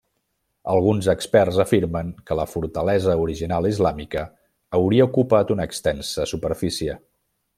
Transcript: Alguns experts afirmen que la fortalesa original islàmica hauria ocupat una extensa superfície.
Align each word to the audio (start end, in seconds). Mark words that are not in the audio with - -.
Alguns 0.75 1.09
experts 1.11 1.59
afirmen 1.63 2.09
que 2.29 2.37
la 2.39 2.45
fortalesa 2.53 3.17
original 3.27 3.69
islàmica 3.73 4.25
hauria 4.79 5.07
ocupat 5.11 5.55
una 5.59 5.71
extensa 5.71 6.29
superfície. 6.35 6.99